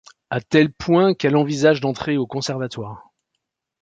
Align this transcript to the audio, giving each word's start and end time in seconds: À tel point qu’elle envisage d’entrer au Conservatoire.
À 0.31 0.41
tel 0.41 0.73
point 0.73 1.13
qu’elle 1.13 1.35
envisage 1.35 1.79
d’entrer 1.79 2.17
au 2.17 2.25
Conservatoire. 2.25 3.11